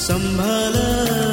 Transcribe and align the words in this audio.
सम्भाल। 0.00 1.29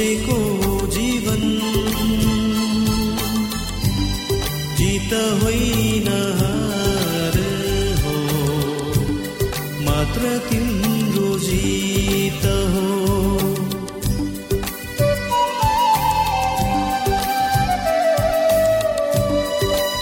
बसेको 0.00 0.36
जीवन। 0.86 1.42
जित 4.78 5.12
होइन 5.40 6.08
हार 6.38 7.36
हो 8.00 8.14
मात्र 9.84 10.30
तिम्रो 10.48 11.28
जित 11.38 12.44
हो। 12.72 12.88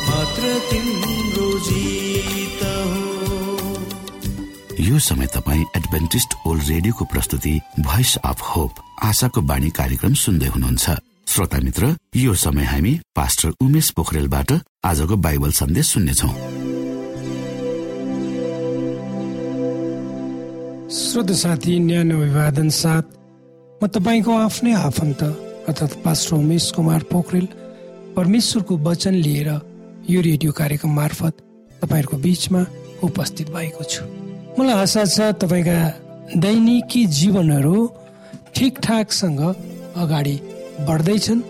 मात्र 0.07 0.59
तिम्रो 0.71 1.51
जित 1.61 2.63
हो। 2.89 3.07
यो 4.81 4.99
समय 4.99 5.27
तपाईँ 5.27 5.65
एडभेन्टिस्ट 5.77 6.31
ओल्ड 6.47 6.69
रेडियोको 6.69 7.05
प्रस्तुति 7.05 7.61
भोइस 7.81 8.17
अफ 8.25 8.43
होप 8.57 8.85
आशाको 8.99 9.41
बाणी 9.41 9.71
कार्यक्रम 9.71 10.15
सुन्दै 10.15 10.49
हुनुहुन्छ। 10.55 10.87
श्रोता 11.29 11.59
मित्र 11.63 11.85
यो 12.17 12.35
समय 12.35 12.65
हामी 12.65 12.93
पास्टर 13.15 13.49
उमेश 13.63 13.91
पोखरेलबाट 13.97 14.51
आजको 14.85 15.17
बाइबल 15.17 15.51
सन्देश 15.53 15.87
सुन्नेछौ। 15.87 16.31
श्रोत 20.91 21.31
साथी 21.43 21.79
न्यानो 21.79 22.17
अभिवादन 22.19 22.69
साथ 22.73 23.07
म 23.81 23.87
तपाईँको 23.87 24.33
आफ्नै 24.35 24.73
आफन्त 24.89 25.23
अर्थात् 25.69 26.01
पास्टर 26.05 26.35
उमेश 26.37 26.71
कुमार 26.75 27.03
पोखरेल 27.13 27.47
परमेश्वरको 28.17 28.75
वचन 28.83 29.15
लिएर 29.15 29.49
यो 30.11 30.21
रेडियो 30.21 30.53
कार्यक्रम 30.53 30.91
मार्फत 30.91 31.35
तपाईँहरूको 31.83 32.17
बिचमा 32.19 32.61
उपस्थित 33.07 33.49
भएको 33.55 33.85
छु। 33.85 34.03
मलाई 34.59 34.75
आशा 34.75 35.05
छ 35.07 35.19
तपाईँका 35.39 35.79
दैनिकी 36.35 37.05
जीवनहरू 37.07 37.77
ठिकठाकसँग 38.55 39.41
अगाडि 40.03 40.37
बढ्दैछन् 40.89 41.43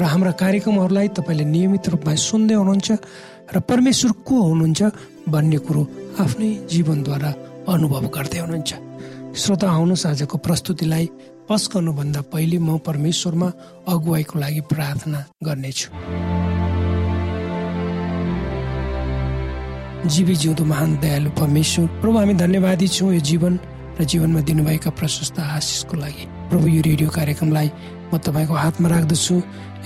र 0.00 0.02
हाम्रा 0.12 0.32
कार्यक्रमहरूलाई 0.42 1.08
तपाईँले 1.16 1.44
नियमित 1.44 1.88
रूपमा 1.92 2.14
सुन्दै 2.28 2.54
हुनुहुन्छ 2.60 2.88
र 3.54 3.56
परमेश्वर 3.70 4.10
को 4.28 4.36
हुनुहुन्छ 4.48 4.80
भन्ने 5.32 5.58
कुरो 5.66 5.82
आफ्नै 6.20 6.50
जीवनद्वारा 6.72 7.30
अनुभव 7.72 8.04
गर्दै 8.16 8.40
हुनुहुन्छ। 8.44 8.70
श्रोता 9.36 9.66
आउनुहोस् 9.70 10.06
आजको 10.06 10.36
प्रस्तुतिलाई 10.46 11.06
पस 11.48 11.62
गर्नुभन्दा 11.72 12.20
पहिले 12.32 12.58
म 12.58 12.78
परमेश्वरमा 12.88 13.48
अगुवाईको 13.88 14.34
लागि 14.38 14.60
प्रार्थना 14.70 15.20
गर्नेछु। 15.46 15.88
जीवी 20.12 20.34
जिउँदो 20.42 20.64
महान 20.64 20.90
दयालु 21.02 21.30
परमेश्वर 21.40 21.86
प्रभु 22.00 22.16
हामी 22.18 22.34
धन्यवादी 22.34 22.88
छौँ। 22.88 23.12
यो 23.14 23.20
जीवन 23.20 23.54
र 23.96 24.04
जीवनमा 24.04 24.40
दिनुभएका 24.40 24.90
प्रशस्त 24.90 25.38
आशिषको 25.40 25.96
लागि। 25.96 26.24
प्रभु 26.50 26.66
यो 26.68 26.80
रेडियो 26.82 27.08
कार्यक्रमलाई 27.10 27.68
म 28.12 28.18
तपाईँको 28.18 28.54
हातमा 28.54 28.88
राख्दछु। 28.88 29.34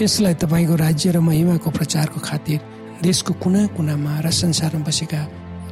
यसलाई 0.02 0.34
तपाईँको 0.34 0.74
राज्य 0.76 1.10
र 1.14 1.20
महिमाको 1.20 1.70
प्रचारको 1.70 2.20
खातिर 2.20 2.58
देशको 3.02 3.32
कुना 3.42 3.66
कुनामा 3.76 4.12
र 4.20 4.30
संसारमा 4.30 4.84
बसेका 4.84 5.20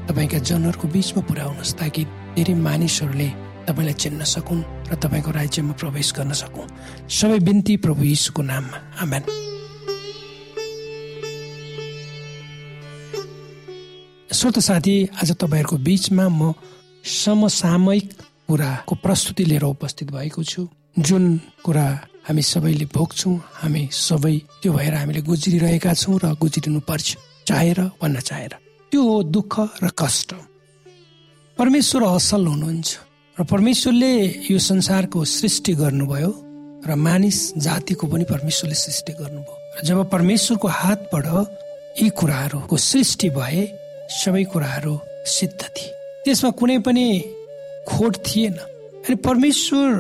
तपाईँका 0.09 0.39
जनहरूको 0.39 0.87
बिचमा 0.89 1.23
पुर्याउनुहोस् 1.29 1.77
ताकि 1.77 2.03
धेरै 2.37 2.55
मानिसहरूले 2.55 3.29
तपाईँलाई 3.69 3.97
चिन्न 4.01 4.25
सकुन् 4.25 4.63
र 4.89 4.95
तपाईँको 4.97 5.31
राज्यमा 5.31 5.75
प्रवेश 5.77 6.09
गर्न 6.17 6.33
सकुन्। 6.33 6.73
सबै 7.11 7.39
बिन्ती 7.45 7.77
प्रभु 7.85 8.03
यीशुको 8.05 8.43
नाममा। 8.43 8.79
आमेन। 9.03 9.23
श्रोत 14.33 14.59
साथी 14.59 14.97
आज 15.21 15.29
तपाईँहरूको 15.37 15.77
बिचमा 15.77 16.29
म 16.29 16.53
समसामयिक 17.05 18.07
कुराको 18.49 18.95
प्रस्तुति 19.05 19.45
लिएर 19.45 19.65
उपस्थित 19.65 20.11
भएको 20.11 20.43
छु। 20.43 20.69
जुन 20.99 21.25
कुरा 21.65 21.87
हामी 22.29 22.43
सबैले 22.43 22.85
भोग्छौँ 22.95 23.37
हामी 23.61 23.89
सबै 23.93 24.37
त्यो 24.63 24.73
भएर 24.73 24.95
हामीले 24.95 25.21
गुज्रिरहेका 25.23 25.93
छौँ 25.95 26.19
र 26.25 26.33
गुज्रिनु 26.41 26.81
पर्छ 26.81 27.17
चाहेर 27.47 27.81
वा 28.01 28.09
नचाहेर। 28.09 28.53
त्यो 28.93 29.03
हो 29.03 29.23
दुःख 29.23 29.55
र 29.85 29.89
कष्ट। 29.93 30.35
परमेश्वर 31.59 32.03
असल 32.03 32.47
हुनुहुन्छ 32.47 32.89
र 33.37 33.45
परमेश्वरले 33.45 34.13
यो 34.51 34.59
संसारको 34.59 35.25
सृष्टि 35.25 35.73
गर्नुभयो 35.75 36.33
र 36.89 36.95
मानिस 36.97 37.39
जातिको 37.57 38.07
पनि 38.07 38.25
परमेश्वरले 38.25 38.75
सृष्टि 38.75 39.13
गर्नुभयो। 39.13 39.57
र 39.77 39.87
जब 39.87 39.99
परमेश्वरको 40.11 40.69
हातबाट 40.69 41.27
यी 42.01 42.09
कुराहरूको 42.11 42.77
सृष्टि 42.77 43.29
भए 43.31 43.63
सबै 44.09 44.45
कुराहरू 44.53 44.95
सिद्ध 45.27 45.61
थिए। 45.63 45.93
त्यसमा 46.25 46.51
कुनै 46.51 46.79
पनि 46.87 47.07
खोट 47.89 48.17
थिएन। 48.27 48.53
अनि 48.53 49.15
परमेश्वर 49.27 49.91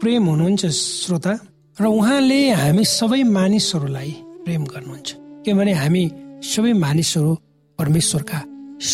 प्रेम 0.00 0.24
हुनुहुन्छ 0.26 0.66
श्रोता 0.66 1.32
र 1.80 1.84
उहाँले 1.86 2.40
हामी 2.52 2.84
सबै 2.84 3.22
मानिसहरूलाई 3.22 4.10
प्रेम 4.44 4.62
गर्नुहुन्छ। 4.64 5.08
किनभने 5.44 5.72
हामी 5.72 6.02
सबै 6.42 6.72
मानिसहरू 6.84 7.32
परमेश्वरका 7.78 8.38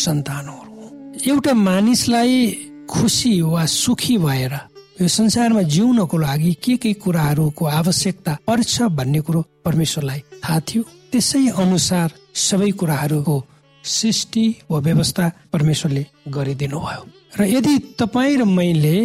सन्तानहरू 0.03 0.71
एउटा 1.27 1.53
मानिसलाई 1.53 2.35
खुसी 2.89 3.33
वा 3.41 3.65
सुखी 3.65 4.17
भएर 4.17 4.53
यो 5.01 5.07
संसारमा 5.07 5.61
जिउनको 5.73 6.17
लागि 6.17 6.53
के 6.63 6.75
के 6.77 6.93
कुराहरूको 6.93 7.65
आवश्यकता 7.65 8.37
पर्छ 8.47 8.81
भन्ने 8.97 9.21
कुरो 9.21 9.41
परमेश्वरलाई 9.65 10.19
थाहा 10.43 10.59
थियो। 10.59 10.83
त्यसै 11.11 11.47
अनुसार 11.63 12.11
सबै 12.47 12.71
कुराहरूको 12.79 13.35
सृष्टि 13.83 14.45
वा 14.69 14.79
व्यवस्था 14.79 15.31
परमेश्वरले 15.53 16.05
गरिदिनु 16.27 16.79
भयो 16.79 17.03
र 17.39 17.45
यदि 17.49 17.77
तपाईँ 17.99 18.37
र 18.37 18.43
मैले 18.45 18.97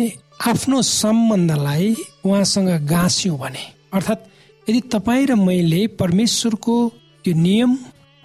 आफ्नो 0.48 0.80
सम्बन्धलाई 0.82 1.94
उहाँसँग 2.25 2.69
गाँस्यौँ 2.84 3.38
भने 3.38 3.64
अर्थात् 3.92 4.26
यदि 4.70 4.80
तपाईँ 4.92 5.26
र 5.26 5.34
मैले 5.34 5.86
परमेश्वरको 6.00 6.76
त्यो 7.25 7.34
नियम 7.34 7.78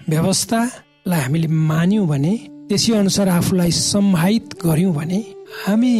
व्यवस्थालाई 0.09 1.19
हामीले 1.19 1.47
मान्यौँ 1.47 2.07
भने 2.07 2.33
त्यसै 2.67 2.93
अनुसार 2.93 3.29
आफूलाई 3.29 3.71
सम्हाइत 3.71 4.59
गर्यौँ 4.65 4.93
भने 4.93 5.19
हामी 5.63 5.93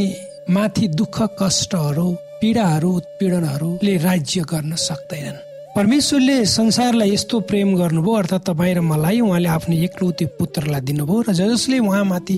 माथि 0.51 0.87
दुःख 0.99 1.17
कष्टहरू 1.39 2.07
पीडाहरू 2.41 2.89
उत्पीडनहरूले 2.91 3.97
राज्य 3.97 4.41
गर्न 4.51 4.75
सक्दैनन्। 4.75 5.52
परमेश्वरले 5.75 6.45
संसारलाई 6.45 7.11
यस्तो 7.11 7.39
प्रेम 7.49 7.69
गर्नुभयो 7.75 8.13
अर्थात् 8.13 8.45
तपाईँ 8.45 8.73
र 8.77 8.81
मलाई 8.85 9.19
उहाँले 9.25 9.49
आफ्नो 9.49 9.75
एकलौती 9.75 10.25
पुत्रलाई 10.37 10.81
दिनुभयो 10.85 11.21
र 11.27 11.33
जसले 11.33 11.79
उहाँमाथि 11.81 12.35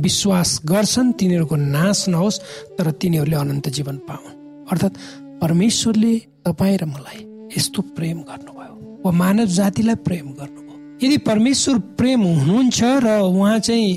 विश्वास 0.00 0.50
गर्छन् 0.64 1.12
तिनीहरूको 1.20 1.56
नाश 1.76 2.08
नहोस् 2.08 2.38
तर 2.78 2.90
तिनीहरूले 2.96 3.36
अनन्त 3.36 3.68
जीवन 3.76 3.96
पाउन्। 4.08 4.32
अर्थात् 4.72 4.96
परमेश्वरले 5.42 6.14
तपाईँ 6.48 6.78
र 6.80 6.84
मलाई 6.88 7.20
यस्तो 7.56 7.82
प्रेम 7.92 8.18
गर्नुभयो 8.24 8.72
वा 9.04 9.10
मानव 9.20 9.46
जातिलाई 9.58 10.00
प्रेम 10.08 10.26
गर्नुभयो। 10.40 11.04
यदि 11.04 11.18
परमेश्वर 11.28 11.78
प्रेम 12.00 12.20
हुनुहुन्छ 12.40 12.80
र 13.04 13.06
उहाँ 13.20 13.58
चाहिँ 13.68 13.92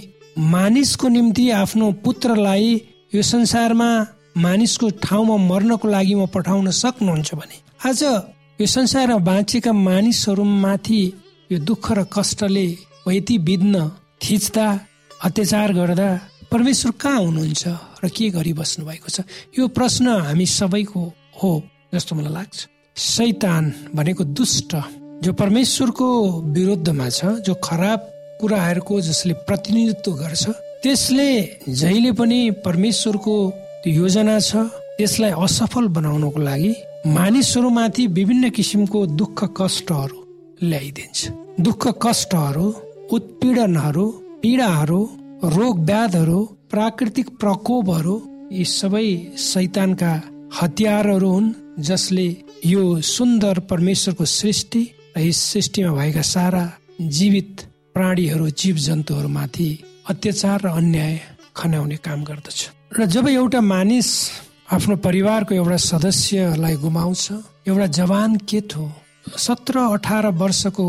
मानिसको 0.51 1.07
निम्ति 1.07 1.49
आफ्नो 1.63 1.91
पुत्रलाई 2.03 2.69
यो 3.15 3.21
संसारमा 3.23 3.89
मानिसको 4.35 4.89
ठाउँमा 4.99 5.35
मर्नको 5.47 5.87
लागि 5.87 6.15
म 6.15 6.27
पठाउन 6.27 6.69
सक्नुहुन्छ 6.75 7.29
भने 7.39 7.57
आज 7.87 8.03
यो 8.61 8.67
संसारमा 8.67 9.17
बाँचेका 9.25 9.71
मानिसहरूमाथि 9.73 11.01
यो 11.51 11.57
दुःख 11.65 11.85
र 11.97 12.03
कष्टले 12.13 12.65
यति 13.09 13.37
बित्न 13.41 13.75
थिच्दा 14.21 14.65
अत्याचार 15.25 15.73
गर्दा 15.73 16.09
परमेश्वर 16.51 16.91
कहाँ 17.01 17.21
हुनुहुन्छ 17.25 17.63
र 18.05 18.09
के 18.13 18.29
गरिबस्नु 18.29 18.85
भएको 18.85 19.09
छ? 19.09 19.25
यो 19.57 19.67
प्रश्न 19.73 20.07
हामी 20.29 20.45
सबैको 20.45 21.01
हो 21.41 21.51
जस्तो 21.93 22.15
मलाई 22.15 22.33
लाग्छ। 22.33 22.57
सैतान 23.01 23.73
भनेको 23.95 24.23
दुष्ट 24.37 24.75
जो 25.25 25.33
परमेश्वरको 25.33 26.07
विरुद्धमा 26.53 27.09
छ 27.09 27.41
जो 27.41 27.53
खराब 27.65 27.99
कुराहरूको 28.41 29.01
जसले 29.01 29.33
प्रतिनिधित्व 29.49 30.11
गर्छ 30.21 30.45
त्यसले 30.85 31.29
जहिले 31.65 32.11
पनि 32.13 32.39
परमेश्वरको 32.61 33.35
योजना 33.89 34.39
छ 34.39 34.69
त्यसलाई 35.01 35.31
असफल 35.45 35.87
बनाउनको 35.97 36.39
लागि 36.39 36.73
मानिसहरूमाथि 37.07 38.05
विभिन्न 38.07 38.49
किसिमको 38.49 39.05
दुःख 39.05 39.39
कष्टहरू 39.57 40.17
ल्याइदिन्छ। 40.63 41.29
दुःख 41.59 41.87
कष्टहरू 42.01 42.65
उत्पीडनहरू 43.11 44.05
पीडाहरू 44.41 44.99
रोग 45.43 45.79
व्याधहरू 45.79 46.39
प्राकृतिक 46.69 47.29
प्रकोपहरू 47.41 48.15
यी 48.51 48.65
सबै 48.65 49.07
शैतानका 49.37 50.11
हतियारहरू 50.61 51.29
हुन् 51.29 51.53
जसले 51.79 52.27
यो 52.65 53.01
सुन्दर 53.01 53.59
परमेश्वरको 53.71 54.25
सृष्टि 54.25 54.83
र 55.17 55.19
यस 55.19 55.39
सृष्टिमा 55.51 55.91
भएका 55.97 56.21
सारा 56.21 56.63
जीवित 57.01 57.65
प्राणीहरू 57.93 58.49
जीव 58.61 58.75
जन्तुहरूमाथि 58.77 59.69
अत्याचार 60.09 60.61
र 60.61 60.67
अन्याय 60.69 61.19
खनाउने 61.55 61.97
काम 62.05 62.23
गर्दछ। 62.23 62.59
र 62.99 63.05
जब 63.05 63.27
एउटा 63.27 63.61
मानिस 63.61 64.09
आफ्नो 64.71 64.95
परिवारको 65.03 65.55
एउटा 65.55 65.77
सदस्यलाई 65.83 66.75
गुमाउँछ। 66.79 67.23
एउटा 67.67 67.85
जवान 67.91 68.35
केटो। 68.49 68.83
सत्र 69.37 69.79
अठार 69.95 70.27
वर्षको 70.41 70.85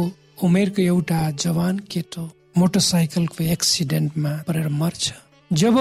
उमेरको 0.47 0.83
एउटा 0.83 1.19
जवान 1.35 1.79
केटो 1.91 2.23
मोटरसाइकलको 2.59 3.45
एक्सिडेन्टमा 3.45 4.33
परेर 4.47 4.69
मर्छ। 4.81 5.13
जब 5.51 5.77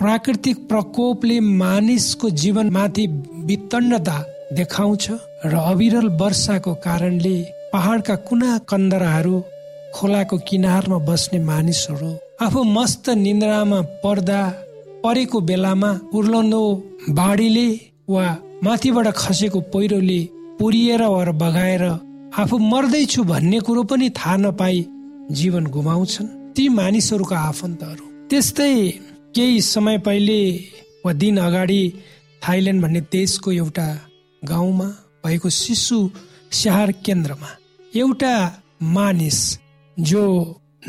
प्राकृतिक 0.00 0.56
प्रकोपले 0.68 1.38
मानिसको 1.60 2.30
जीवनमाथि 2.42 3.06
वितण्डता 3.48 4.18
देखाउँछ 4.56 5.04
र 5.44 5.54
अविरल 5.54 6.08
वर्षाको 6.20 6.74
कारणले 6.80 7.36
पहाडका 7.72 8.16
कुना 8.24 8.58
कन्दराहरू 8.68 9.36
खोलाको 9.94 10.36
किनारमा 10.48 10.98
बस्ने 11.08 11.44
मानिसहरू 11.44 12.12
आफू 12.40 12.62
मस्त 12.76 13.10
निन्द्रामा 13.20 13.80
पर्दा 14.02 14.40
परेको 15.04 15.40
बेलामा 15.40 15.90
उर्लन्दो 16.14 16.62
बाढीले 17.10 17.68
वा 18.08 18.24
माथिबाट 18.64 19.08
खसेको 19.16 19.60
पहिरोले 19.72 20.20
पुरिएर 20.58 21.02
वा 21.04 21.24
बगाएर 21.42 21.84
आफू 22.38 22.58
मर्दैछु 22.58 23.24
भन्ने 23.24 23.60
कुरो 23.60 23.82
पनि 23.84 24.08
थाहा 24.10 24.36
नपाई 24.36 24.86
जीवन 25.30 25.66
गुमाउँछन्। 25.66 26.28
ती 26.56 26.68
मानिसहरूका 26.68 27.38
आफन्तहरू। 27.40 28.04
त्यस्तै 28.30 28.74
केही 29.34 29.60
समय 29.60 29.98
पहिले 29.98 30.40
वा 31.04 31.12
दिन 31.12 31.36
अगाडि 31.38 31.82
थाइल्यान्ड 32.42 32.82
भन्ने 32.82 33.00
देशको 33.12 33.52
एउटा 33.52 33.88
गाउँमा 34.42 34.88
भएको 35.24 35.48
शिशु 35.50 35.98
स्याहार 36.52 36.92
केन्द्रमा 37.04 37.50
एउटा 37.96 38.34
मानिस 38.96 39.40
जो 39.96 40.24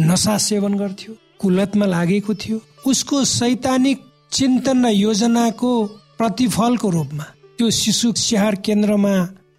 नसा 0.02 0.38
सेवन 0.38 0.74
गर्थ्यो। 0.74 1.14
कुलतमा 1.40 1.86
लागेको 1.86 2.34
थियो। 2.34 2.58
उसको 2.88 3.24
सैद्धान्तिक 3.26 4.00
चिन्तन 4.32 4.86
र 4.86 4.90
योजनाको 4.90 5.72
प्रतिफलको 6.18 6.90
रूपमा 6.90 7.24
त्यो 7.58 7.70
शिशु 7.72 8.12
स्याहार 8.18 8.56
केन्द्रमा 8.66 9.14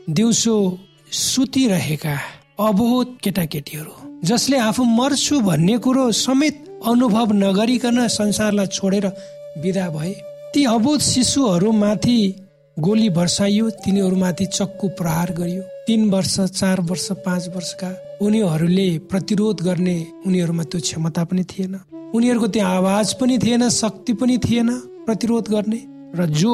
दिउँसो 0.08 0.56
सुतिरहेका 1.12 2.16
अबोध 2.60 3.06
केटाकेटीहरू 3.24 3.92
जसले 4.24 4.58
आफू 4.58 4.84
मर्छु 4.84 5.40
भन्ने 5.40 5.76
कुरो 5.78 6.04
समेत 6.12 6.56
अनुभव 6.86 7.32
नगरिकन 7.34 8.06
संसारलाई 8.08 8.66
छोडेर 8.66 9.06
विदा 9.62 9.88
भए। 9.90 10.12
ती 10.54 10.64
अबोध 10.64 11.00
शिशुहरूमाथि 11.02 12.18
गोली 12.76 13.08
वर्षाइयो 13.08 13.68
तिनीहरूमाथि 13.84 14.46
चक्कु 14.46 14.88
प्रहार 14.88 15.32
गरियो। 15.32 15.62
तीन 15.86 16.08
वर्ष 16.10 16.34
चार 16.40 16.80
वर्ष 16.80 17.06
पाँच 17.24 17.48
वर्षका 17.48 17.88
उनीहरूले 18.22 18.86
प्रतिरोध 19.08 19.62
गर्ने 19.62 19.94
उनीहरूमा 20.26 20.64
त्यो 20.64 20.80
क्षमता 20.80 21.24
पनि 21.24 21.44
थिएन। 21.44 21.74
उनीहरूको 22.14 22.46
त्यहाँ 22.46 22.74
आवाज 22.76 23.14
पनि 23.14 23.38
थिएन 23.38 23.68
शक्ति 23.70 24.12
पनि 24.12 24.36
थिएन 24.38 24.68
प्रतिरोध 25.06 25.48
गर्ने। 25.48 25.80
र 26.16 26.26
जो 26.36 26.52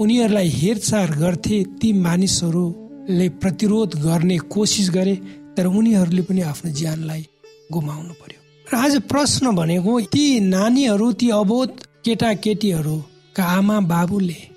उनीहरूलाई 0.00 0.48
हेरचाह 0.50 1.06
गर्थे 1.16 1.62
ती 1.80 1.92
मानिसहरूले 2.02 3.28
प्रतिरोध 3.40 3.96
गर्ने 4.04 4.38
कोसिस 4.52 4.90
गरे 4.90 5.16
तर 5.56 5.66
उनीहरूले 5.72 6.22
पनि 6.22 6.40
आफ्नो 6.52 6.72
ज्यानलाई 6.72 7.26
गुमाउनु 7.72 8.12
पर्यो। 8.20 8.40
र 8.68 8.76
आज 8.76 9.00
प्रश्न 9.08 9.56
भनेको 9.56 10.00
ती 10.12 10.24
नानीहरू 10.52 11.12
ती 11.16 11.30
अबोध 11.32 11.70
केटा 12.04 12.34
केटीहरूका 12.44 13.44
आमा 13.56 13.80
बाबुले 13.88 14.51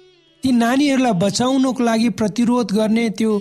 ती 0.46 0.52
नानीहरूलाई 0.54 1.14
बचाउनको 1.26 1.84
लागि 1.84 2.10
प्रतिरोध 2.22 2.72
गर्ने 2.78 3.06
त्यो 3.18 3.32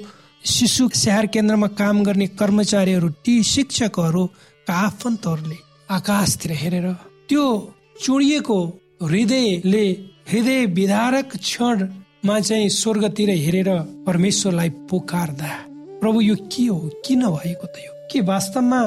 शिशु 0.53 0.85
स्याहार 0.97 1.27
केन्द्रमा 1.35 1.67
काम 1.77 2.01
गर्ने 2.03 2.27
कर्मचारीहरू 2.41 3.09
ती 3.25 3.35
शिक्षकहरूका 3.45 4.75
आफन्तहरूले 4.87 5.59
आकाशतिर 5.97 6.53
हेरेर 6.63 6.87
त्यो 7.29 7.45
चुडिएको 8.05 8.57
हृदयले 9.05 9.85
हृदय 10.33 10.65
विधारक 10.81 11.37
क्षणमा 11.37 12.41
चाहिँ 12.41 12.69
स्वर्गतिर 12.81 13.31
हेरेर 13.45 13.71
परमेश्वरलाई 14.09 14.71
पोखार्दा 14.89 15.53
प्रभु 16.01 16.21
यो 16.21 16.37
के 16.53 16.67
हो? 16.67 16.79
किन 17.05 17.29
भएको 17.29 17.67
त 17.67 17.85
यो? 17.85 17.93
के 18.13 18.21
वास्तवमा 18.33 18.81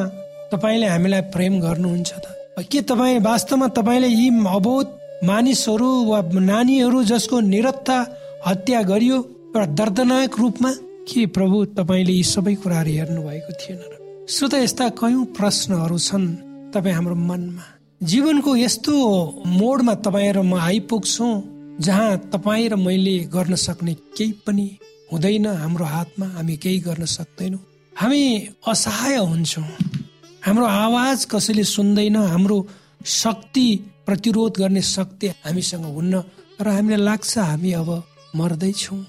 तपाईँले 0.53 0.87
हामीलाई 0.87 1.21
प्रेम 1.37 1.61
गर्नुहुन्छ 1.61 2.11
त? 2.13 2.25
के 2.65 2.81
तपाईँ 2.81 3.19
वास्तवमा 3.29 3.67
तपाईँले 3.77 4.09
यी 4.09 4.29
अबोध 4.57 4.96
मानिसहरू 5.23 5.89
वा 6.05 6.21
नानीहरू 6.33 7.03
जसको 7.03 7.39
निरत्ता 7.39 7.97
हत्या 8.47 8.81
गरियो 8.81 9.17
एउटा 9.17 9.65
दर्दनाक 9.73 10.39
रूपमा 10.39 10.71
के 11.09 11.25
प्रभु 11.25 11.63
तपाईँले 11.77 12.13
यी 12.13 12.23
सबै 12.23 12.53
कुराहरू 12.61 12.91
हेर्नु 12.91 13.21
भएको 13.21 13.53
थिएन 13.61 13.79
र? 13.81 13.93
श्रोत 14.29 14.53
यस्ता 14.53 14.89
कयौँ 15.01 15.25
प्रश्नहरू 15.37 15.97
छन् 15.97 16.27
तपाईँ 16.73 16.93
हाम्रो 16.93 17.15
मनमा। 17.15 17.65
जीवनको 18.03 18.55
यस्तो 18.55 18.93
मोडमा 19.57 19.93
तपाईँ 20.05 20.33
र 20.37 20.41
म 20.45 20.53
आइपुग्छौँ 20.53 21.33
जहाँ 21.81 22.29
तपाईँ 22.33 22.69
र 22.69 22.75
मैले 22.77 23.17
गर्न 23.33 23.55
सक्ने 23.55 23.93
केही 24.17 24.31
पनि 24.45 24.67
हुँदैन 25.11 25.45
हाम्रो 25.47 25.85
हातमा 25.85 26.25
हामी 26.37 26.55
केही 26.57 26.79
गर्न 26.79 27.05
सक्दैनौँ। 27.05 27.65
हामी 27.95 28.21
असहाय 28.67 29.17
हुन्छौँ। 29.17 29.65
हाम्रो 30.45 30.65
आवाज 30.65 31.25
कसैले 31.25 31.63
सुन्दैन 31.63 32.15
हाम्रो 32.15 32.57
शक्ति 33.05 33.67
प्रतिरोध 34.07 34.57
गर्ने 34.57 34.81
शक्ति 34.81 35.27
हामीसँग 35.45 35.85
हुन्न 35.85 36.23
र 36.61 36.67
हामीलाई 36.67 37.03
लाग्छ 37.03 37.37
हामी 37.37 37.71
अब 37.73 37.89
मर्दैछौँ। 38.35 38.99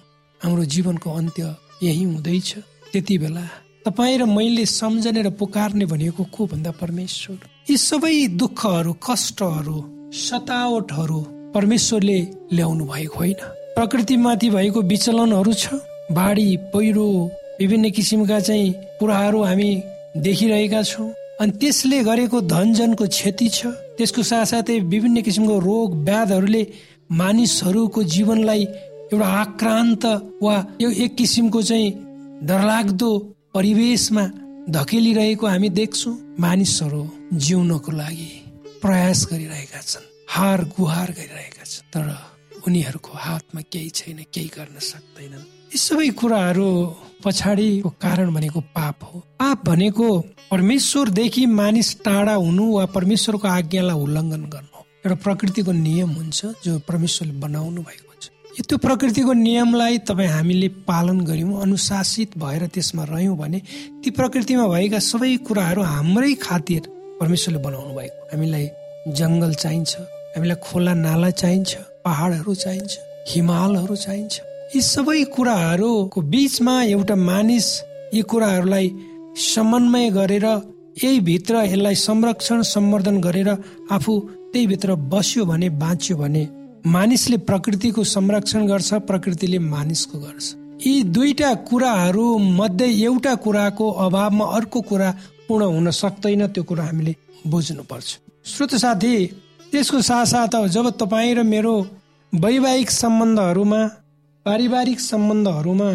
हाम्रो 0.41 0.65
जीवनको 0.65 1.11
अन्त्य 1.11 1.55
यही 1.83 2.03
हुँदैछ। 2.03 2.51
त्यति 2.93 3.19
बेला 3.19 3.45
तपाईँ 3.87 4.19
र 4.19 4.25
मैले 4.27 4.65
सम्झने 4.67 5.23
र 5.23 5.31
पुकार्ने 5.39 5.87
भनेको 5.87 6.25
को 6.35 6.47
भन्दा 6.47 6.71
परमेश्वर? 6.83 7.39
यी 7.71 7.77
सबै 7.79 8.27
दुःखहरू 8.35 8.93
कष्टहरू 9.07 9.77
सतावटहरू 10.19 11.21
परमेश्वरले 11.55 12.19
ल्याउनु 12.53 12.85
भएको 12.85 13.19
होइन। 13.19 13.41
प्रकृतिमाथि 13.79 14.51
भएको 14.51 14.81
विचलनहरू 14.83 15.53
छ। 15.53 15.79
बाढी 16.13 16.57
पहिरो 16.75 17.07
विभिन्न 17.61 17.91
किसिमका 17.91 18.39
चाहिँ 18.41 18.75
कुराहरू 18.99 19.43
हामी 19.43 19.71
देखिरहेका 20.17 20.83
छौँ। 20.83 21.13
अनि 21.41 21.53
त्यसले 21.53 22.03
गरेको 22.03 22.41
धनजनको 22.51 23.07
क्षति 23.07 23.49
छ। 23.49 23.67
त्यसको 23.99 24.23
साथसाथै 24.23 24.79
विभिन्न 24.93 25.23
किसिमको 25.27 25.59
रोग 25.61 25.95
व्याधहरूले 26.09 26.63
मानिसहरूको 27.21 28.03
जीवनलाई 28.15 28.63
एउटा 29.13 29.29
आक्रान्त 29.43 30.05
वा 30.43 30.55
यो 30.81 30.91
एक 31.05 31.15
किसिमको 31.17 31.63
चाहिँ 31.69 31.89
डरलाग्दो 32.49 33.11
परिवेशमा 33.55 34.25
धकेलिरहेको 34.71 35.47
हामी 35.47 35.69
देख्छौँ 35.81 36.15
मानिसहरू 36.39 37.03
जिउनको 37.45 37.91
लागि 38.01 38.31
प्रयास 38.83 39.21
गरिरहेका 39.33 39.81
छन् 39.91 40.07
हार 40.35 40.61
गुहार 40.77 41.09
गरिरहेका 41.19 41.65
छन्। 41.65 41.87
तर 41.95 42.07
उनीहरूको 42.67 43.13
हातमा 43.19 43.61
केही 43.73 43.91
छैन 43.91 44.19
केही 44.35 44.49
गर्न 44.57 44.79
सक्दैनन्। 44.91 45.45
यी 45.73 45.79
सबै 45.79 46.09
कुराहरू 46.21 46.67
पछाडिको 47.25 47.89
कारण 48.05 48.35
भनेको 48.35 48.61
पाप 48.77 48.99
हो। 49.05 49.17
पाप 49.41 49.65
भनेको 49.65 50.09
परमेश्वरदेखि 50.51 51.47
मानिस 51.61 51.91
टाढा 52.01 52.35
हुनु 52.41 52.65
वा 52.73 52.85
परमेश्वरको 52.97 53.49
आज्ञालाई 53.51 53.99
उल्लङ्घन 54.05 54.45
गर्नु 54.55 54.79
एउटा 55.05 55.23
प्रकृतिको 55.25 55.73
नियम 55.79 56.11
हुन्छ 56.11 56.39
जो 56.65 56.79
परमेश्वरले 56.89 57.41
बनाउनु 57.41 57.83
भएको 57.83 58.09
त्यो 58.59 58.79
प्रकृतिको 58.79 59.33
नियमलाई 59.33 59.99
तपाईँ 59.99 60.29
हामीले 60.29 60.69
पालन 60.83 61.21
गऱ्यौँ 61.21 61.61
अनुशासित 61.63 62.31
भएर 62.39 62.67
त्यसमा 62.67 63.05
रह्यौँ 63.05 63.37
भने 63.37 63.61
ती 64.03 64.11
प्रकृतिमा 64.11 64.67
भएका 64.67 64.99
सबै 64.99 65.37
कुराहरू 65.47 65.83
हाम्रै 65.85 66.33
खातिर 66.43 66.83
परमेश्वरले 67.21 67.63
बनाउनु 67.63 67.95
भएको 67.95 68.27
हामीलाई 68.27 68.67
जङ्गल 69.15 69.55
चाहिन्छ 69.55 69.97
हामीलाई 70.35 70.59
खोला 70.63 70.95
नाला 70.97 71.31
चाहिन्छ 71.33 71.73
पहाडहरू 72.09 72.55
चाहिन्छ 72.65 72.99
हिमालहरू 73.29 73.97
चाहिन्छ। 73.97 74.41
यी 74.75 74.81
सबै 74.85 75.23
कुराहरूको 75.37 76.21
बिचमा 76.33 76.75
एउटा 76.85 77.15
मानिस 77.29 77.69
यी 78.15 78.23
कुराहरूलाई 78.31 78.87
समन्वय 79.45 80.11
गरेर 80.11 80.47
यही 81.03 81.21
भित्र 81.21 81.55
यसलाई 81.65 81.95
संरक्षण 81.95 82.63
सम्वर्धन 82.69 83.17
गरेर 83.21 83.49
आफू 83.93 84.19
त्यही 84.53 84.67
भित्र 84.67 84.95
बस्यो 85.13 85.45
भने 85.45 85.69
बाँच्यो 85.83 86.17
भने 86.17 86.47
मानिसले 86.87 87.37
प्रकृतिको 87.49 88.05
संरक्षण 88.05 88.67
गर्छ 88.67 88.95
प्रकृतिले 89.09 89.59
मानिसको 89.59 90.19
गर्छ। 90.19 90.45
यी 90.87 91.03
दुईटा 91.15 91.53
कुराहरू 91.69 92.27
मध्ये 92.39 92.89
एउटा 93.05 93.35
कुराको 93.45 93.91
अभावमा 94.07 94.45
अर्को 94.57 94.81
कुरा 94.91 95.11
पूर्ण 95.49 95.65
हुन 95.67 95.91
सक्दैन 95.93 96.47
त्यो 96.47 96.63
कुरा 96.65 96.85
हामीले 96.85 97.15
बुझ्नु 97.47 97.83
पर्छ 97.83 98.09
श्रोत 98.47 98.75
साथी 98.75 99.15
त्यसको 99.73 100.01
साथसाथ 100.03 100.55
जब 100.75 100.91
तपाईँ 101.01 101.35
र 101.35 101.43
मेरो 101.45 101.75
वैवाहिक 102.33 102.91
सम्बन्धहरूमा 102.91 103.85
पारिवारिक 104.47 105.01
सम्बन्धहरूमा 105.01 105.89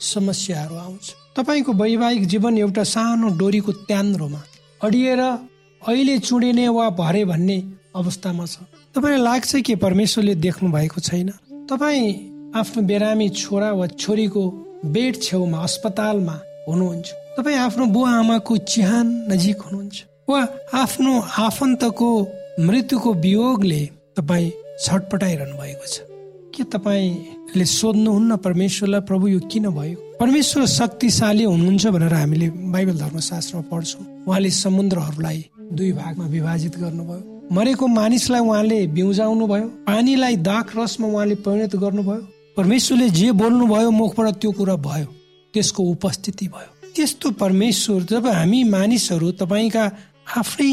समस्याहरू 0.00 0.74
आउँछ। 0.74 1.04
तपाईँको 1.36 1.72
वैवाहिक 1.72 2.24
जीवन 2.26 2.58
एउटा 2.58 2.84
सानो 2.84 3.28
डोरीको 3.36 3.72
त्यान्द्रोमा 3.84 4.40
अडिएर 4.80 5.20
अहिले 5.20 6.18
चुडिने 6.18 6.68
वा 6.68 6.88
भरे 6.90 7.24
भन्ने 7.24 7.58
अवस्थामा 7.96 8.46
छ। 8.46 8.64
तपाईँलाई 8.96 9.22
लाग्छ 9.22 9.56
कि 9.60 9.74
परमेश्वरले 9.76 10.34
देख्नु 10.40 10.72
भएको 10.72 11.00
छैन? 11.00 11.28
तपाईँ 11.68 12.52
आफ्नो 12.56 12.82
बिरामी 12.82 13.28
छोरा 13.36 13.72
वा 13.72 13.86
छोरीको 13.86 14.42
बेड 14.88 15.22
छेउमा 15.22 15.58
अस्पतालमा 15.62 16.36
हुनुहुन्छ। 16.68 17.08
तपाईँ 17.36 17.58
आफ्नो 17.60 17.86
बुवा 17.92 18.10
आमाको 18.24 18.56
चिहान 18.72 19.06
नजिक 19.28 19.60
हुनुहुन्छ। 19.60 19.96
वा 20.28 20.40
आफ्नो 20.80 21.12
आफन्तको 21.44 22.10
मृत्युको 22.60 23.14
वियोगले 23.14 23.82
तपाईँ 24.16 24.50
छटपटाइरहनु 24.80 25.56
भएको 25.56 25.86
छ। 25.86 26.00
के 26.54 26.64
तपाईँले 26.64 27.64
सोध्नुहुन्न 27.64 28.36
परमेश्वरलाई 28.36 29.00
प्रभु 29.00 29.28
यो 29.28 29.40
किन 29.40 29.70
भयो? 29.70 29.96
परमेश्वर 30.20 30.66
शक्तिशाली 30.66 31.44
हुनुहुन्छ 31.44 31.86
भनेर 31.86 32.14
हामीले 32.14 32.48
बाइबल 32.74 32.96
धर्मशास्त्रमा 32.98 33.62
पढ्छौँ। 33.70 34.02
उहाँले 34.26 34.50
समुद्रहरूलाई 34.50 35.44
दुई 35.72 35.92
भागमा 35.92 36.26
विभाजित 36.26 36.78
गर्नुभयो। 36.78 37.48
मरेको 37.52 37.86
मानिसलाई 37.86 38.40
उहाँले 38.40 38.86
बिउजाउनु 38.86 39.46
भयो 39.46 39.66
पानीलाई 39.86 40.36
दाख 40.36 40.76
रसमा 40.76 41.06
उहाँले 41.06 41.34
परिणत 41.34 41.76
गर्नुभयो। 41.76 42.20
परमेश्वरले 42.56 43.08
जे 43.10 43.30
बोल्नु 43.32 43.66
भयो 43.66 43.90
मुखबाट 43.90 44.34
त्यो 44.40 44.50
कुरा 44.52 44.76
भयो। 44.76 45.06
त्यसको 45.54 45.82
उपस्थिति 45.82 46.46
भयो। 46.48 46.70
त्यस्तो 46.94 47.30
परमेश्वर 47.30 48.02
जब 48.02 48.26
हामी 48.26 48.62
मानिसहरू 48.64 49.30
तपाईँका 49.32 49.84
आफ्नै 50.36 50.72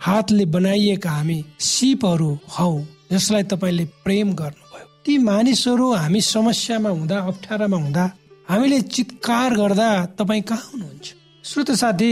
हातले 0.00 0.44
बनाइएका 0.46 1.10
हामी 1.10 1.44
सिपहरू 1.60 2.38
हौ 2.58 2.72
जसलाई 3.12 3.42
तपाईँले 3.52 3.84
प्रेम 4.04 4.32
गर्नुभयो। 4.34 4.86
ती 5.04 5.18
मानिसहरू 5.18 5.86
हामी 5.92 6.20
समस्यामा 6.20 6.90
हुँदा 6.90 7.18
अप्ठ्यारामा 7.30 7.76
हुँदा 7.76 8.04
हामीले 8.50 8.80
चितकार 8.94 9.50
गर्दा 9.54 9.88
तपाईँ 10.18 10.42
कहाँ 10.42 10.70
हुनुहुन्छ? 10.72 11.06
श्रोत 11.44 11.70
साथी 11.82 12.10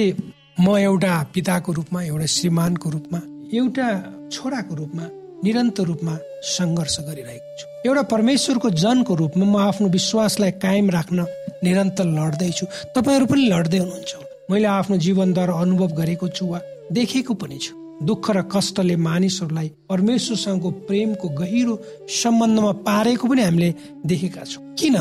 म 0.61 0.76
एउटा 0.76 1.12
पिताको 1.35 1.73
रूपमा 1.73 2.02
एउटा 2.02 2.26
श्रीमानको 2.26 2.90
रूपमा 2.90 3.21
एउटा 3.55 3.87
छोराको 4.33 4.75
रूपमा 4.75 5.05
निरन्तर 5.45 5.85
रूपमा 5.90 6.14
सङ्घर्ष 6.43 6.97
गरिरहेको 7.09 7.50
छु। 7.59 7.67
एउटा 7.87 8.02
परमेश्वरको 8.02 8.71
जनको 8.83 9.14
रूपमा 9.14 9.45
म 9.47 9.57
आफ्नो 9.69 9.88
विश्वासलाई 9.88 10.50
कायम 10.64 10.90
राख्न 10.90 11.26
निरन्तर 11.64 12.07
लड्दैछु। 12.19 12.64
तपाईँहरू 12.97 13.26
पनि 13.26 13.43
लड्दै 13.47 13.78
हुनुहुन्छ 13.78 14.12
मैले 14.50 14.69
आफ्नो 14.78 14.97
जीवनद्वारा 15.05 15.55
अनुभव 15.62 15.90
गरेको 16.00 16.28
छु 16.35 16.47
वा 16.47 16.59
देखेको 16.93 17.35
पनि 17.35 17.59
छु। 17.62 17.73
दुःख 18.02 18.31
र 18.31 18.43
कष्टले 18.55 18.97
मानिसहरूलाई 18.97 19.69
परमेश्वरसँगको 19.90 20.71
प्रेमको 20.87 21.28
गहिरो 21.40 21.75
सम्बन्धमा 22.07 22.73
पारेको 22.87 23.28
पनि 23.28 23.43
हामीले 23.43 23.75
देखेका 24.07 24.45
छौँ। 24.45 24.62
किन? 24.78 24.97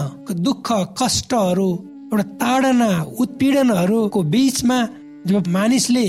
दुःख 0.48 0.68
कष्टहरू 0.98 1.70
एउटा 2.12 2.24
ताडना 2.42 2.89
उत्पीडनहरूको 3.20 4.22
बिचमा 4.34 4.77
जब 5.27 5.48
मानिसले 5.48 6.06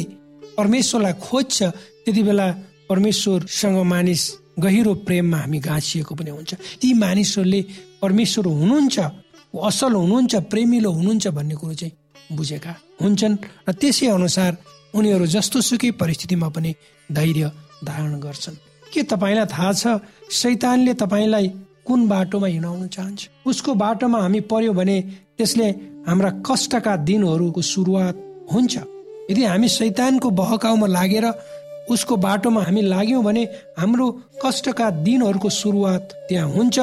परमेश्वरलाई 0.57 1.12
खोज्छ 1.23 1.59
त्यति 2.04 2.23
बेला 2.23 2.47
परमेश्वरसँग 2.88 3.78
मानिस 3.85 4.23
गहिरो 4.59 4.95
प्रेममा 5.07 5.38
हामी 5.38 5.59
गाँसिएको 5.61 6.14
पनि 6.14 6.30
हुन्छ। 6.30 6.54
ती 6.80 6.88
मानिसहरूले 6.95 7.61
परमेश्वर 8.02 8.47
हुनुहुन्छ 8.47 8.99
असल 9.68 9.92
हुनुहुन्छ 9.92 10.35
प्रेमिलो 10.52 10.90
हुनुहुन्छ 10.90 11.26
भन्ने 11.28 11.54
कुरो 11.54 11.75
चाहिँ 11.75 11.92
बुझेका 12.37 12.73
हुन्छन्। 13.02 13.37
र 13.68 13.73
त्यसै 13.73 14.07
अनुसार 14.07 14.52
उनीहरू 14.95 15.26
जस्तो 15.26 15.61
सुकै 15.61 15.90
परिस्थितिमा 16.00 16.49
पनि 16.49 16.75
धैर्य 17.12 17.50
धारण 17.85 18.18
गर्छन्। 18.21 18.57
के 18.92 19.02
तपाईँलाई 19.02 19.47
थाहा 19.47 19.73
छ 19.73 20.00
शैतानले 20.33 20.95
तपाईँलाई 20.95 21.49
कुन 21.87 22.09
बाटोमा 22.09 22.47
हिँडाउन 22.47 22.87
चाहन्छ? 22.88 23.28
उसको 23.47 23.75
बाटोमा 23.75 24.18
हामी 24.21 24.40
पर्यो 24.40 24.73
भने 24.73 24.97
त्यसले 25.38 25.68
हाम्रा 26.09 26.30
कष्टका 26.47 26.97
दिनहरूको 27.09 27.62
सुरुवात 27.62 28.16
हुन्छ। 28.52 28.76
यदि 29.30 29.45
हामी 29.45 29.68
शैतानको 29.68 30.30
बहकाउमा 30.30 30.87
लागेर 30.87 31.26
उसको 31.90 32.16
बाटोमा 32.16 32.62
हामी 32.62 32.83
लाग्यौँ 32.83 33.23
भने 33.25 33.45
हाम्रो 33.78 34.07
कष्टका 34.45 34.90
दिनहरूको 35.04 35.49
सुरुवात 35.49 36.02
त्यहाँ 36.28 36.49
हुन्छ 36.49 36.78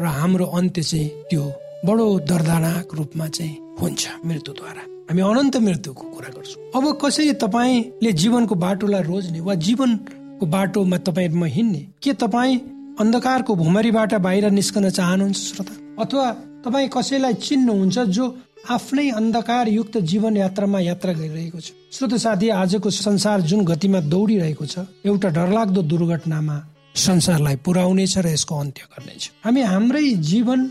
र 0.00 0.04
हाम्रो 0.04 0.44
अन्त्य 0.58 0.82
चाहिँ 0.82 1.08
त्यो 1.30 1.44
बडो 1.86 2.06
दर्दनाक 2.30 2.94
रूपमा 2.94 3.26
चाहिँ 3.28 3.56
हुन्छ 3.80 4.08
मृत्युद्वारा 4.26 4.82
हामी 5.10 5.22
अनन्त 5.22 5.56
मृत्युको 5.66 6.04
कुरा 6.14 6.30
गर्छौँ। 6.36 6.58
अब 6.76 6.84
कसरी 7.02 7.32
तपाईँले 7.44 8.12
जीवनको 8.12 8.54
बाटोलाई 8.54 9.02
रोज्ने 9.02 9.40
वा 9.40 9.54
जीवनको 9.66 10.46
बाटोमा 10.46 10.98
तपाईँमा 11.08 11.46
हिँड्ने 11.46 11.80
के 12.02 12.12
तपाईँ 12.22 12.58
अन्धकारको 13.00 13.54
भुमरीबाट 13.56 14.14
बाहिर 14.26 14.50
निस्कन 14.50 14.88
चाहनुहुन्छ 14.90 15.36
श्रोता? 15.38 15.74
अथवा 16.02 16.30
तपाईँ 16.64 16.88
कसैलाई 16.92 17.34
चिन्नुहुन्छ 17.40 17.98
जो 18.16 18.24
आफ्नै 18.70 19.08
अन्धकार 19.10 19.68
युक्त 19.68 19.96
जीवन 20.10 20.36
यात्रामा 20.36 20.80
यात्रा 20.80 21.12
गरिरहेको 21.12 21.60
छ? 21.60 21.72
श्रोत 21.92 22.14
साथी 22.20 22.48
आजको 22.52 22.90
संसार 22.90 23.40
जुन 23.40 23.64
गतिमा 23.64 24.00
दौडिरहेको 24.12 24.66
छ 24.66 24.84
एउटा 25.06 25.28
डरलाग्दो 25.38 25.82
दुर्घटनामा 25.82 26.56
संसारलाई 26.96 27.56
पुर्याउनेछ 27.64 28.18
र 28.18 28.26
यसको 28.28 28.54
अन्त्य 28.60 28.84
गर्नेछ। 28.92 29.30
हामी 29.44 29.62
हाम्रै 29.62 30.04
जीवन 30.30 30.68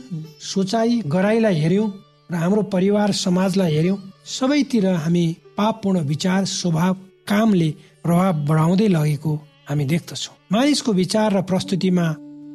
सोचाइ 0.53 1.01
गराइलाई 1.07 1.55
हेर्यौँ 1.55 1.89
र 2.31 2.35
हाम्रो 2.35 2.61
परिवार 2.69 3.11
समाजलाई 3.11 3.73
हेर्यौँ 3.73 3.97
सबैतिर 4.29 4.85
हामी 4.85 5.25
पापपूर्ण 5.57 5.99
विचार 6.05 6.45
स्वभाव 6.45 6.93
कामले 7.27 7.69
प्रभाव 8.03 8.33
बढाउँदै 8.45 8.87
लगेको 8.87 9.33
हामी 9.69 9.85
देख्दछौँ। 9.85 10.35
मानिसको 10.51 10.93
विचार 10.93 11.33
र 11.33 11.41
प्रस्तुतिमा 11.41 12.05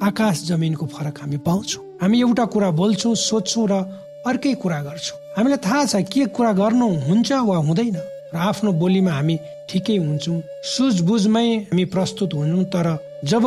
आकाश 0.02 0.42
जमिनको 0.46 0.86
फरक 0.86 1.18
हामी 1.20 1.36
पाउँछौँ। 1.42 1.82
हामी 2.02 2.20
एउटा 2.20 2.44
कुरा 2.54 2.70
बोल्छौँ 2.70 3.14
सोध्छौँ 3.14 3.66
र 3.66 3.74
अर्कै 4.30 4.54
कुरा 4.62 4.80
गर्छौँ। 4.82 5.18
हामीलाई 5.36 5.58
थाहा 5.66 5.84
छ 5.84 5.94
के 6.06 6.26
कुरा 6.30 6.52
गर्नु 6.54 6.88
हुन्छ 7.10 7.32
वा 7.32 7.56
हुँदैन। 7.58 7.96
र 8.30 8.36
आफ्नो 8.38 8.72
बोलीमा 8.78 9.10
हामी 9.10 9.36
ठिकै 9.70 9.96
हुन्छौँ। 9.98 10.42
सुझबुझमै 10.70 11.48
हामी 11.70 11.84
प्रस्तुत 11.90 12.34
हुन्छौँ 12.34 12.64
तर 12.70 12.86
जब 13.26 13.44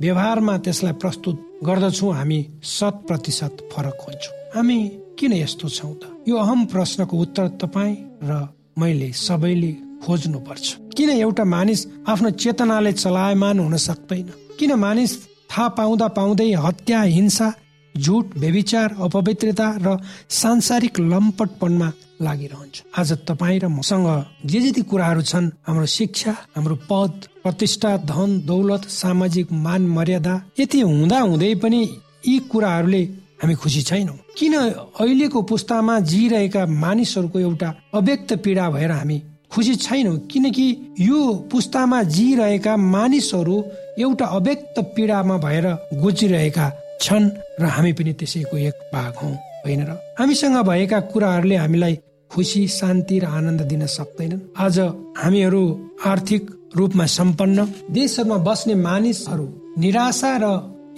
व्यवहारमा 0.00 0.54
त्यसलाई 0.64 0.92
प्रस्तुत 1.00 1.36
गर्दछौँ 1.64 2.14
हामी 2.14 2.38
शत 2.64 3.04
प्रतिशत 3.08 3.68
फरक 3.72 3.96
हुन्छौँ। 4.06 4.34
हामी 4.54 4.78
किन 5.20 5.32
यस्तो 5.32 5.68
छौँ 5.68 5.94
त? 6.00 6.02
यो 6.28 6.36
अहम 6.36 6.64
प्रश्नको 6.72 7.16
उत्तर 7.16 7.48
तपाईँ 7.60 7.96
र 8.24 8.48
मैले 8.80 9.12
सबैले 9.12 9.72
खोज्नु 10.00 10.38
पर्छ 10.48 10.96
किन 10.96 11.10
एउटा 11.10 11.44
मानिस 11.44 11.80
आफ्नो 12.08 12.30
चेतनाले 12.40 12.92
चलायमान 12.92 13.58
हुन 13.60 13.76
सक्दैन? 13.76 14.28
किन 14.58 14.72
मानिस 14.80 15.12
थाहा 15.52 15.68
पाउँदा 15.76 16.08
पाउँदै 16.16 16.52
हत्या 16.64 17.02
हिंसा 17.02 17.52
झुट 17.94 18.26
व्यविचार 18.38 18.96
अपवित्रता 18.96 19.68
र 19.84 19.96
सांसारिक 20.40 21.00
लम्पटपनमा 21.12 21.92
लागिरहन्छ? 22.22 22.76
आज 22.98 23.12
तपाईँ 23.28 23.60
र 23.60 23.68
मसँग 23.68 24.08
जे 24.48 24.60
जति 24.60 24.82
कुराहरू 24.88 25.22
छन् 25.22 25.52
हाम्रो 25.68 25.86
शिक्षा 26.00 26.32
हाम्रो 26.56 26.76
पद 26.88 27.28
प्रतिष्ठा 27.44 27.96
धन 28.08 28.40
दौलत 28.48 28.88
सामाजिक 28.88 29.52
मान 29.52 29.82
मर्यादा 29.96 30.34
यति 30.60 30.80
हुँदा 30.80 31.20
हुँदै 31.20 31.54
पनि 31.60 31.80
यी 32.26 32.38
कुराहरूले 32.52 33.04
हामी 33.40 33.54
खुसी 33.54 33.82
छैनौँ। 33.82 34.16
किन 34.36 34.54
अहिलेको 35.00 35.42
पुस्तामा 35.42 35.98
जिरहेका 36.00 36.66
मानिसहरूको 36.66 37.38
एउटा 37.38 37.68
अव्यक्त 37.94 38.32
पीडा 38.44 38.68
भएर 38.70 38.90
हामी 38.90 39.22
खुसी 39.50 39.74
छैनौँ? 39.76 40.16
किनकि 40.28 40.94
यो 41.00 41.48
पुस्तामा 41.52 42.02
जिरहेका 42.02 42.76
मानिसहरू 42.76 43.56
एउटा 43.98 44.26
अव्यक्त 44.26 44.76
पीडामा 44.94 45.36
भएर 45.38 45.66
गुजिरहेका 46.02 46.66
छन् 47.00 47.30
र 47.60 47.64
हामी 47.64 47.92
पनि 47.92 48.12
त्यसैको 48.12 48.56
एक 48.58 48.76
भाग 48.92 49.14
हौ 49.22 49.30
होइन 49.64 49.80
र? 49.88 49.90
हामीसँग 50.18 50.56
भएका 50.60 51.00
कुराहरूले 51.00 51.56
हामीलाई 51.56 51.98
खुसी 52.30 52.66
शान्ति 52.68 53.18
र 53.18 53.24
आनन्द 53.24 53.60
दिन 53.62 53.86
सक्दैनन्। 53.86 54.40
आज 54.56 54.78
हामीहरू 55.16 55.62
आर्थिक 56.06 56.42
रूपमा 56.76 57.06
सम्पन्न 57.06 57.58
देशहरूमा 57.90 58.36
बस्ने 58.44 58.74
मानिसहरू 58.74 59.46
निराशा 59.78 60.36
र 60.42 60.46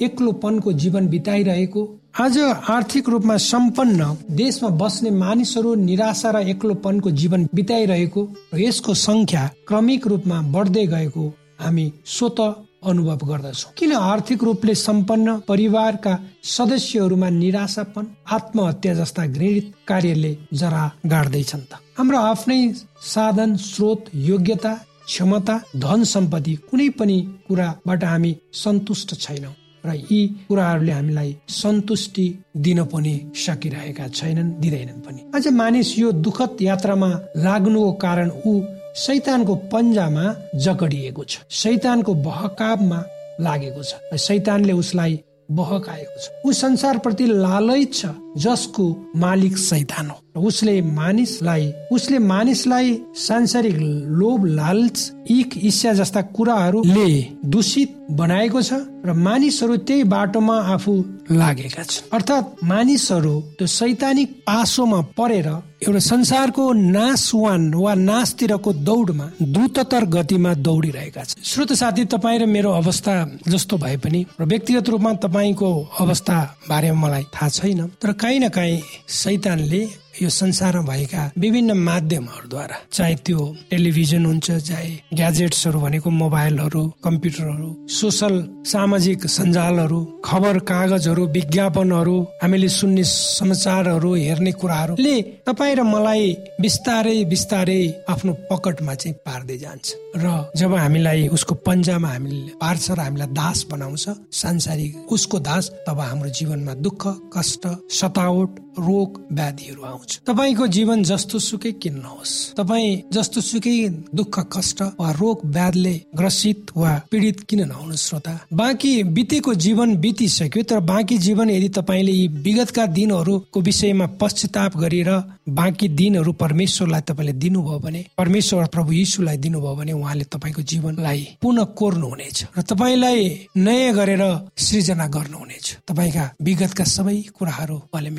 एक्लोपनको 0.02 0.72
जीवन 0.72 1.09
बिताइरहेको 1.09 1.83
आज 2.14 2.38
आर्थिक 2.68 3.09
रूपमा 3.09 3.37
सम्पन्न 3.37 4.07
देशमा 4.37 4.68
बस्ने 4.77 5.11
मानिसहरू 5.11 5.75
निराशा 5.75 6.31
र 6.31 6.40
एक्लोपनको 6.48 7.11
जीवन 7.11 7.46
बिताइरहेको 7.55 8.22
र 8.55 8.59
यसको 8.61 8.94
संख्या 8.94 9.44
क्रमिक 9.68 10.07
रूपमा 10.07 10.40
बढ्दै 10.53 10.85
गएको 10.87 11.25
हामी 11.61 11.85
स्वत 12.07 12.40
अनुभव 12.85 13.25
गर्दछौ। 13.29 13.70
किन 13.79 13.92
आर्थिक 13.92 14.44
रूपले 14.44 14.75
सम्पन्न 14.75 15.38
परिवारका 15.48 16.12
सदस्यहरूमा 16.57 17.29
निराशापन 17.33 18.07
आत्महत्या 18.31 18.94
जस्ता 18.94 19.27
घृणित 19.27 19.72
कार्यले 19.88 20.37
जरा 20.53 20.85
गाड्दैछन् 21.07 21.64
त? 21.64 21.81
हाम्रो 21.98 22.18
आफ्नै 22.18 22.61
साधन 23.07 23.57
स्रोत 23.70 24.05
योग्यता 24.29 24.75
क्षमता 25.07 25.61
धन 25.79 26.05
सम्पत्ति 26.14 26.55
कुनै 26.68 26.88
पनि 27.01 27.18
कुराबाट 27.48 28.05
हामी 28.05 28.37
सन्तुष्ट 28.64 29.14
छैनौँ। 29.16 29.55
र 29.87 29.95
यी 29.95 30.27
कुराहरूले 30.49 30.92
हामीलाई 30.92 31.37
सन्तुष्टि 31.49 32.27
दिन 32.57 32.85
पनि 32.85 33.14
सकिरहेका 33.35 34.09
छैनन् 34.09 34.53
दिँदैनन् 34.61 35.01
पनि। 35.01 35.21
अझ 35.35 35.49
मानिस 35.49 35.99
यो 35.99 36.12
दुखद 36.12 36.57
यात्रामा 36.62 37.11
लाग्नुको 37.37 37.92
कारण 37.92 38.31
ऊ 38.47 38.62
शैतानको 38.97 39.55
पन्जामा 39.73 40.25
जकडिएको 40.57 41.25
छ। 41.25 41.38
शैतानको 41.51 42.14
बहकावमा 42.14 43.05
लागेको 43.40 43.83
छ। 43.83 44.16
शैतानले 44.18 44.73
उसलाई 44.73 45.21
बहकाएको 45.51 46.21
छ। 46.21 46.29
ऊ 46.47 46.53
संसारप्रति 46.53 47.27
लालच 47.27 47.95
छ। 47.95 48.07
जसको 48.37 48.85
मालिक 49.16 49.57
शैतान 49.59 50.11
हो। 50.11 50.18
उसले 50.40 50.81
मानिसलाई 50.83 51.73
उसले 51.92 52.18
मानिसलाई 52.18 52.99
सांसारिक 53.16 53.77
लोभ 54.18 54.45
लालच 54.47 55.11
इक 55.31 55.57
इच्छा 55.59 55.92
जस्ता 55.92 56.21
कुराहरूले 56.37 57.11
दूषित 57.45 57.97
बनाएको 58.11 58.62
छ 58.62 58.73
र 59.05 59.12
मानिसहरू 59.12 59.77
त्यही 59.77 60.05
बाटोमा 60.05 60.57
आफू 60.75 60.92
लागेका 61.31 61.83
छन्। 61.83 62.09
अर्थात् 62.12 62.64
मानिसहरू 62.64 63.35
त्यो 63.59 63.66
सैतानिक 63.66 64.31
पासोमा 64.47 65.01
परेर 65.18 65.49
एउटा 65.83 65.99
संसारको 65.99 66.73
नाशवान 66.73 67.75
वा 67.75 67.95
नाशतिरको 67.95 68.73
दौडमा 68.73 69.27
द्रुततर 69.42 70.05
गतिमा 70.07 70.55
दौडिरहेका 70.55 71.25
छन्। 71.25 71.42
श्रोत 71.45 71.73
साथी 71.73 72.05
तपाईँ 72.05 72.38
र 72.38 72.47
मेरो 72.47 72.71
अवस्था 72.73 73.14
जस्तो 73.49 73.77
भए 73.77 73.97
पनि 73.97 74.25
र 74.40 74.45
व्यक्तिगत 74.45 74.88
रूपमा 74.88 75.12
तपाईँको 75.25 75.71
अवस्था 76.01 76.37
बारेमा 76.68 77.01
मलाई 77.01 77.25
थाहा 77.35 77.49
छैन 77.49 77.87
तर 78.01 78.12
काहीँ 78.22 78.38
न 78.40 78.48
काहीँ 78.48 78.82
सैतानले 79.08 79.80
यो 80.20 80.29
संसारमा 80.29 80.83
भएका 80.87 81.31
विभिन्न 81.38 81.72
माध्यमहरूद्वारा 81.72 82.77
चाहे 82.92 83.14
त्यो 83.25 83.44
टेलिभिजन 83.70 84.25
हुन्छ 84.27 84.51
चाहे 84.68 84.90
ग्याजेट्सहरू 85.16 85.81
भनेको 85.81 86.11
मोबाइलहरू 86.12 86.83
कम्प्युटरहरू 87.05 87.68
सोसल 87.88 88.35
सामाजिक 88.72 89.27
सञ्जालहरू 89.27 90.01
खबर 90.25 90.59
कागजहरू 90.68 91.27
विज्ञापनहरू 91.37 92.16
हामीले 92.42 92.68
सुन्ने 92.68 93.05
समाचारहरू 93.05 94.14
हेर्ने 94.14 94.53
कुराहरूले 94.53 95.16
तपाईँ 95.48 95.77
र 95.77 95.83
मलाई 95.88 96.37
बिस्तारै 96.61 97.16
बिस्तारै 97.33 97.81
आफ्नो 98.12 98.33
पकटमा 98.53 98.94
चाहिँ 98.94 99.16
पार्दै 99.25 99.57
जान्छ। 99.59 99.87
र 100.16 100.27
जब 100.57 100.75
हामीलाई 100.75 101.29
उसको 101.29 101.55
पन्जामा 101.64 102.09
हामीले 102.09 102.61
पार्छ 102.61 102.90
र 102.90 103.01
हामीलाई 103.01 103.33
दास 103.33 103.64
बनाउँछ 103.72 104.05
सांसारिक 104.33 105.12
उसको 105.12 105.38
दास 105.40 105.70
तब 105.88 106.01
हाम्रो 106.03 106.29
जीवनमा 106.29 106.75
दुःख 106.85 107.03
कष्ट 107.33 107.64
सतावट 107.90 108.51
रोग 108.78 109.20
व्याधिहरू 109.32 109.82
आउँछ। 109.82 110.20
तपाईँको 110.26 110.66
जीवन 110.66 111.02
जस्तो 111.02 111.38
सुकै 111.38 111.72
किन 111.72 111.94
नहोस् 111.98 112.54
तपाईँ 112.56 113.02
जस्तो 113.12 113.40
सुकै 113.40 113.76
दुःख 114.14 114.38
कष्ट 114.52 114.82
वा 115.00 115.11
रोग 115.12 115.40
व्याधले 115.44 115.94
ग्रसित 116.16 116.70
वा 116.76 116.92
पीडित 117.11 117.40
किन 117.40 117.61
नहुनु 117.68 117.96
श्रोता? 117.96 118.38
बाँकी 118.52 119.02
बितेको 119.02 119.54
जीवन 119.54 119.96
बितिसक्यो 119.96 120.62
तर 120.62 120.80
बाँकी 120.80 121.18
जीवन 121.18 121.50
यदि 121.50 121.68
तपाईँले 121.68 122.12
यी 122.12 122.26
विगतका 122.28 122.87
दिनहरूको 122.87 123.61
विषयमा 123.61 124.06
पश्चाताप 124.20 124.76
गरेर 124.76 125.11
बाँकी 125.48 125.88
दिनहरू 125.88 126.32
परमेश्वरलाई 126.32 127.00
तपाईँले 127.00 127.32
दिनुभयो 127.32 127.78
भने 127.78 128.04
परमेश्वर 128.18 128.66
प्रभु 128.66 128.92
यीशुलाई 128.92 129.37
दिनुभयो 129.37 129.74
भने 129.76 129.92
उहाँले 129.92 130.24
तपाईँको 130.24 130.62
जीवनलाई 130.62 131.26
पुनः 131.42 131.64
कोर्नुहुनेछ 131.78 132.44
र 132.58 132.62
तपाईँलाई 132.62 133.22
नयाँ 133.56 133.92
गरेर 133.94 134.24
सृजना 134.56 135.06
गर्नुहुनेछ। 135.06 135.66
तपाईँका 135.88 136.24
विगतका 136.42 136.85
सबै 136.85 137.16
कुराहरू 137.37 137.76
उहाँले 137.76 138.11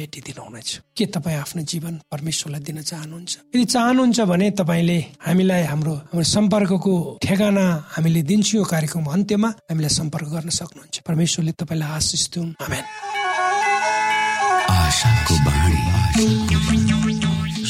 मेटिदिनुहुनेछ 0.43 0.82
के 0.97 1.06
तपाईँ 1.06 1.38
आफ्नो 1.38 1.62
जीवन 1.63 1.93
परमेश्वरलाई 2.12 2.62
दिन 2.62 2.82
चाहनुहुन्छ? 2.82 3.32
यदि 3.56 3.65
चाहनुहुन्छ 3.65 4.19
भने 4.27 4.51
तपाईँले 4.51 4.97
हामीलाई 5.25 5.63
हाम्रो 5.63 5.93
हाम्रो 5.93 6.23
सम्पर्कको 6.23 6.93
ठेगाना 7.23 7.65
हामीले 7.95 8.21
दिन्छु 8.23 8.58
यो 8.58 8.63
कार्यक्रम 8.63 9.06
अन्त्यमा 9.06 9.49
हामीलाई 9.69 9.89
सम्पर्क 9.89 10.27
गर्न 10.36 10.49
सक्नुहुन्छ। 10.49 10.95
परमेश्वरले 11.08 11.51
तपाईँलाई 11.51 11.89
आशिष 11.89 12.23
दिउन्। 12.34 12.51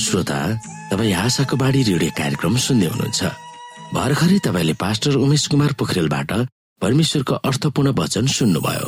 श्रोता 0.03 0.39
तपाईँ 0.91 1.13
आशाको 1.13 1.55
बाणी 1.57 1.81
रेडियो 1.83 2.11
कार्यक्रम 2.17 2.57
सुन्दै 2.57 2.87
हुनुहुन्छ। 2.87 3.21
भर्खरै 3.93 4.39
तपाईँले 4.45 4.73
पास्टर 4.73 5.15
उमेश 5.21 5.47
कुमार 5.47 5.71
पोखरेलबाट 5.77 6.31
परमेश्वरको 6.81 7.33
अर्थपूर्ण 7.47 7.89
वचन 7.93 8.25
सुन्नुभयो। 8.27 8.87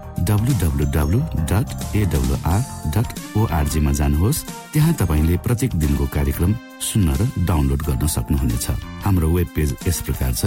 डट 1.51 1.67
जानुहोस्। 3.93 4.43
त्यहाँ 4.73 4.93
तपाईँले 4.93 5.37
प्रत्येक 5.45 5.71
दिनको 5.75 6.05
कार्यक्रम 6.15 6.51
सुन्न 6.81 7.07
र 7.19 7.21
डाउनलोड 7.47 7.81
गर्न 7.87 8.07
सक्नुहुनेछ। 8.07 8.67
हाम्रो 9.05 9.27
वेब 9.35 9.49
पेज 9.55 9.69
यस 9.87 10.01
प्रकार 10.01 10.33
छ 10.33 10.45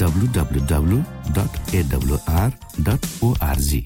W 0.00 0.26
W 0.36 0.60
W 0.66 0.98
dot 1.36 1.74
AWR 1.74 2.50
dot 2.80 3.00
org 3.24 3.80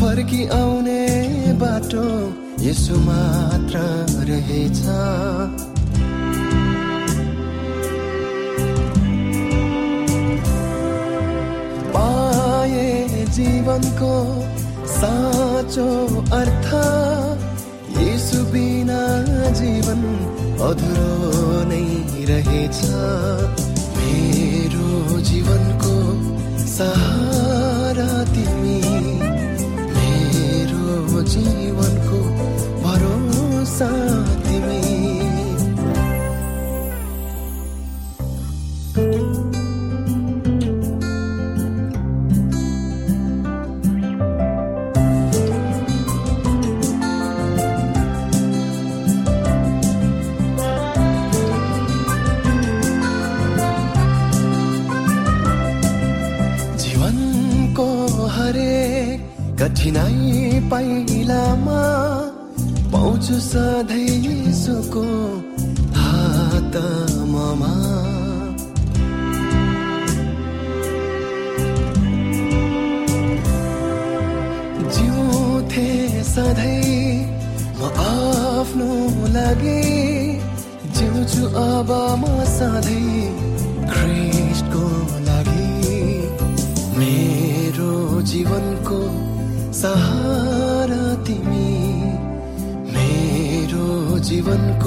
फर्की 0.00 0.46
आउने 0.48 1.02
बाटो 1.60 2.06
यसो 2.62 2.96
मात्र 3.00 3.78
रहेछ। 4.30 4.80
पाए 11.94 12.86
जीवनको 13.36 14.14
साँचो 14.94 15.88
अर्थ 16.40 16.68
यसु 18.00 18.44
बिना 18.52 19.02
जीवन 19.60 20.02
अधुरो 20.68 21.14
नै 21.70 21.84
रहेछ। 22.30 22.80
मेरो 23.96 25.20
जीवनको 25.30 25.94
तिमी 28.34 28.78
मेरो 29.96 31.22
जीवनको 31.32 32.20
भरोसा 32.84 33.90
तिमी। 34.46 34.89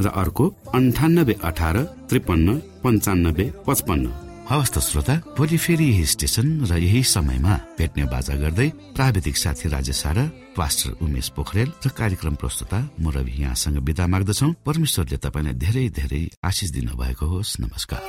र 0.00 0.06
अर्को 0.08 0.44
अन्ठानब्बे 0.74 1.34
अठार 1.44 1.76
त्रिपन्न 2.08 2.48
पञ्चानब्बे 2.82 3.44
पचपन्न। 3.66 4.06
हवस् 4.50 4.72
त 4.74 4.76
श्रोता 4.82 5.14
भोलि 5.38 5.56
फेरि 5.56 5.86
यही 5.86 6.04
स्टेशन 6.06 6.46
र 6.66 6.72
यही 6.76 7.02
समयमा 7.06 7.54
भेट्ने 7.78 8.04
बाजा 8.10 8.34
गर्दै 8.42 8.68
प्राविधिक 8.96 9.36
साथी 9.36 9.66
राजेश 9.70 10.02
पास्टर 10.58 10.90
उमेश 10.98 11.28
पोखरेल 11.38 11.68
र 11.86 11.88
कार्यक्रम 11.94 12.34
प्रस्तुता 12.34 12.78
म 12.98 13.04
रवि 13.14 13.34
यहाँसँग 13.42 13.78
विदा 13.86 14.04
माग्दछौ। 14.10 14.48
परमेश्वरले 14.66 15.16
तपाईँलाई 15.22 15.54
धेरै 15.54 15.86
धेरै 15.94 16.22
आशिष 16.44 16.70
दिनु 16.74 16.92
भएको 16.98 17.26
होस्। 17.26 17.60
नमस्कार। 17.60 18.02